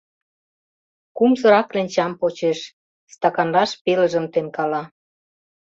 Кум 1.17 1.31
сыра 1.39 1.61
кленчам 1.69 2.11
почеш, 2.19 2.59
стаканлаш 3.13 3.71
пелыжым 3.83 4.25
темкала. 4.33 4.83